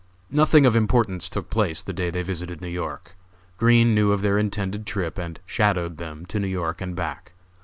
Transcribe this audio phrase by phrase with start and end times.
[0.31, 3.15] Nothing of importance took place the day they visited New York.
[3.57, 7.33] Green knew of their intended trip and "shadowed" them to New York and back.